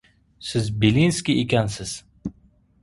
—Siz 0.47 0.71
Belinskiy 0.83 1.41
ekansiz! 1.43 1.95